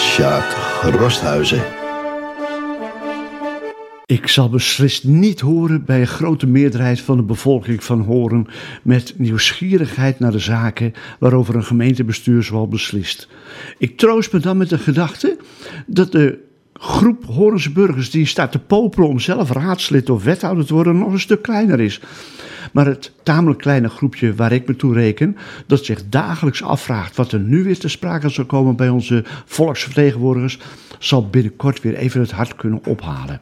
[0.00, 1.62] Sjaak Rosthuizen.
[4.06, 8.46] Ik zal beslist niet horen bij een grote meerderheid van de bevolking van Horen
[8.82, 13.28] met nieuwsgierigheid naar de zaken waarover een gemeentebestuur zoal beslist.
[13.78, 15.36] Ik troost me dan met de gedachte
[15.86, 16.49] dat de
[16.80, 21.12] groep Horense burgers die staat te popelen om zelf raadslid of wethouder te worden nog
[21.12, 22.00] een stuk kleiner is.
[22.72, 27.32] Maar het tamelijk kleine groepje waar ik me toe reken, dat zich dagelijks afvraagt wat
[27.32, 30.58] er nu weer te sprake zal komen bij onze volksvertegenwoordigers,
[30.98, 33.40] zal binnenkort weer even het hart kunnen ophalen.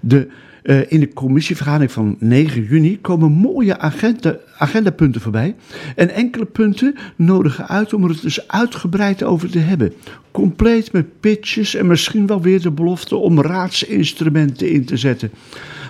[0.00, 0.28] De,
[0.62, 5.54] uh, in de commissievergadering van 9 juni komen mooie agenda, agendapunten voorbij.
[5.96, 9.92] En enkele punten nodigen uit om er het dus uitgebreid over te hebben.
[10.30, 15.30] Compleet met pitches en misschien wel weer de belofte om raadsinstrumenten in te zetten.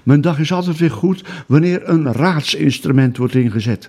[0.03, 3.89] Mijn dag is altijd weer goed wanneer een raadsinstrument wordt ingezet.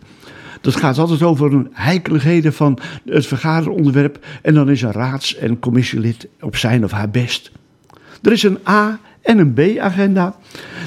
[0.61, 4.25] Dat gaat altijd over een heikeligheden van het vergaderonderwerp.
[4.41, 7.51] En dan is een raads- en commissielid op zijn of haar best.
[8.21, 10.35] Er is een A- en een B-agenda.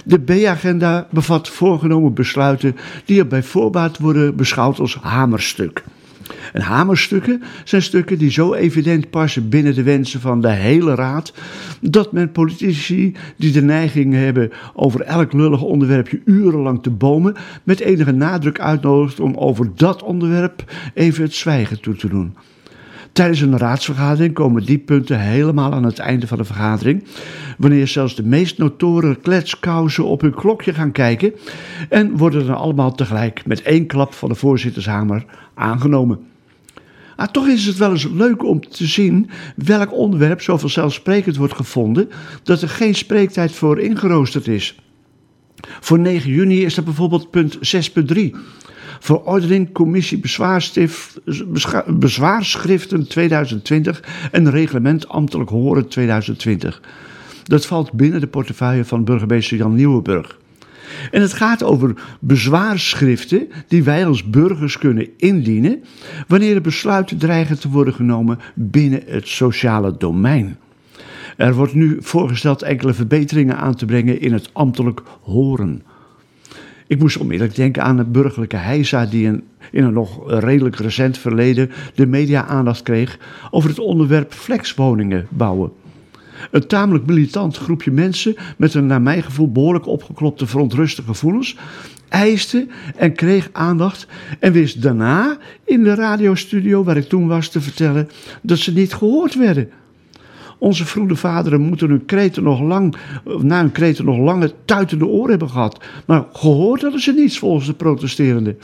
[0.04, 5.82] De B-agenda bevat voorgenomen besluiten die er bij voorbaat worden beschouwd als hamerstuk.
[6.52, 11.32] En hamerstukken zijn stukken die zo evident passen binnen de wensen van de hele raad,
[11.80, 17.80] dat men politici die de neiging hebben over elk lullig onderwerpje urenlang te bomen, met
[17.80, 22.34] enige nadruk uitnodigt om over dat onderwerp even het zwijgen toe te doen.
[23.16, 27.04] Tijdens een raadsvergadering komen die punten helemaal aan het einde van de vergadering,
[27.58, 31.32] wanneer zelfs de meest notoren kletskousen op hun klokje gaan kijken
[31.88, 36.18] en worden dan allemaal tegelijk met één klap van de voorzittershamer aangenomen.
[37.16, 41.54] Maar toch is het wel eens leuk om te zien welk onderwerp zo vanzelfsprekend wordt
[41.54, 42.08] gevonden
[42.42, 44.80] dat er geen spreektijd voor ingeroosterd is.
[45.80, 47.58] Voor 9 juni is dat bijvoorbeeld punt
[48.16, 48.36] 6.3.
[49.06, 50.20] Verordening Commissie
[51.86, 54.02] Bezwaarschriften 2020
[54.32, 56.82] en Reglement Ambtelijk Horen 2020.
[57.44, 60.38] Dat valt binnen de portefeuille van burgemeester Jan Nieuwenburg.
[61.10, 65.82] En het gaat over bezwaarschriften die wij als burgers kunnen indienen
[66.28, 70.58] wanneer er besluiten dreigen te worden genomen binnen het sociale domein.
[71.36, 75.82] Er wordt nu voorgesteld enkele verbeteringen aan te brengen in het ambtelijk horen.
[76.86, 81.18] Ik moest onmiddellijk denken aan het burgerlijke heisa die in, in een nog redelijk recent
[81.18, 83.18] verleden de media-aandacht kreeg
[83.50, 85.72] over het onderwerp flexwoningen bouwen.
[86.50, 91.56] Een tamelijk militant groepje mensen met een naar mijn gevoel behoorlijk opgeklopte verontrustige gevoelens
[92.08, 92.66] eiste
[92.96, 94.06] en kreeg aandacht
[94.40, 98.08] en wist daarna in de radiostudio waar ik toen was te vertellen
[98.42, 99.70] dat ze niet gehoord werden.
[100.58, 102.96] Onze vroede vaderen moeten hun kreten nog lang,
[103.40, 105.84] na hun kreten nog lange tuitende oren hebben gehad.
[106.06, 108.58] Maar gehoord hadden ze niets volgens de protesterenden.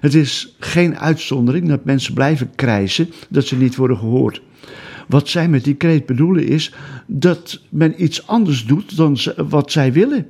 [0.00, 4.42] Het is geen uitzondering dat mensen blijven krijsen dat ze niet worden gehoord.
[5.08, 6.74] Wat zij met die kreet bedoelen is
[7.06, 9.18] dat men iets anders doet dan
[9.48, 10.26] wat zij willen.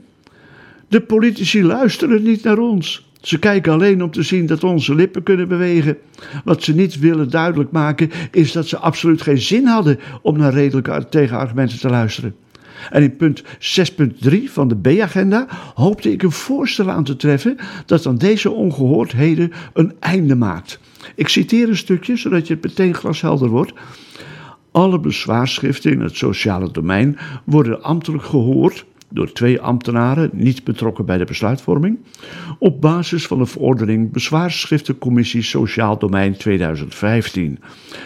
[0.89, 3.13] De politici luisteren niet naar ons.
[3.25, 5.99] Ze kijken alleen om te zien dat onze lippen kunnen bewegen.
[6.45, 10.53] Wat ze niet willen duidelijk maken is dat ze absoluut geen zin hadden om naar
[10.53, 12.35] redelijke tegenargumenten te luisteren.
[12.91, 13.49] En in punt 6.3
[14.45, 19.93] van de B-agenda hoopte ik een voorstel aan te treffen dat aan deze ongehoordheden een
[20.01, 20.79] einde maakt.
[21.15, 23.73] Ik citeer een stukje zodat je het meteen glashelder wordt.
[24.71, 31.19] Alle bezwaarschriften in het sociale domein worden ambtelijk gehoord door twee ambtenaren, niet betrokken bij
[31.19, 31.99] de besluitvorming,
[32.59, 37.59] op basis van de verordening Bezwaarschriftencommissie Sociaal Domein 2015.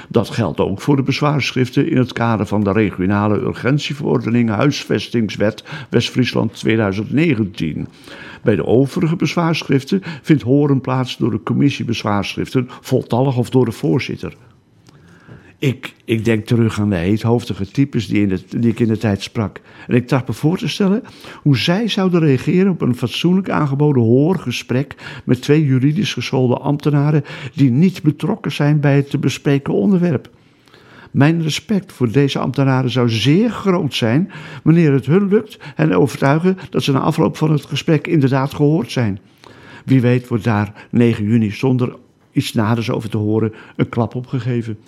[0.08, 6.54] Dat geldt ook voor de bezwaarschriften in het kader van de regionale urgentieverordening Huisvestingswet West-Friesland
[6.54, 7.88] 2019.
[8.42, 13.72] Bij de overige bezwaarschriften vindt horen plaats door de commissie bezwaarschriften, voltallig of door de
[13.72, 14.34] voorzitter.
[15.60, 18.98] Ik, ik denk terug aan de heethoofdige types die, in de, die ik in de
[18.98, 19.60] tijd sprak.
[19.86, 21.02] En ik dacht me voor te stellen
[21.42, 24.94] hoe zij zouden reageren op een fatsoenlijk aangeboden hoorgesprek
[25.24, 27.24] met twee juridisch geschoolde ambtenaren
[27.54, 30.30] die niet betrokken zijn bij het te bespreken onderwerp.
[31.10, 34.30] Mijn respect voor deze ambtenaren zou zeer groot zijn
[34.62, 38.90] wanneer het hun lukt hen overtuigen dat ze na afloop van het gesprek inderdaad gehoord
[38.90, 39.18] zijn.
[39.84, 41.96] Wie weet wordt daar 9 juni zonder
[42.32, 44.78] iets naders over te horen een klap op gegeven.